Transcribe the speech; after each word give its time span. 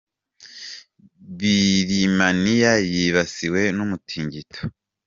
Birimaniya 1.37 2.73
yibasiwe 2.91 3.61
n’umutingito 3.75 4.59